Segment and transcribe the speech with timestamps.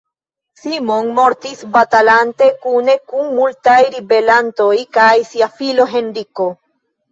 [0.59, 6.53] Simon mortis batalante, kune kun multaj ribelantoj kaj sia filo Henriko.